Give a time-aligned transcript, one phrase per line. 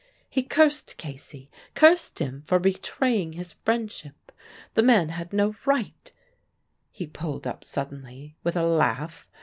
[0.31, 4.31] He cursed Casey; cursed him for betraying his friendship.
[4.73, 6.11] The man had no right
[6.91, 9.27] He pulled up suddenly, with a laugh.